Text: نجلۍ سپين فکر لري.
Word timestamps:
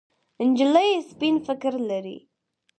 نجلۍ 0.47 0.91
سپين 1.09 1.35
فکر 1.47 1.73
لري. 1.89 2.17